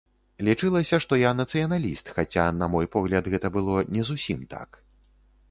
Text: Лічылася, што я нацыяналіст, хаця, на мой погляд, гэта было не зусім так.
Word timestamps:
Лічылася, 0.45 0.97
што 1.03 1.19
я 1.23 1.33
нацыяналіст, 1.41 2.09
хаця, 2.15 2.47
на 2.63 2.71
мой 2.77 2.91
погляд, 2.97 3.31
гэта 3.35 3.53
было 3.59 3.85
не 3.95 4.09
зусім 4.11 4.43
так. 4.57 4.69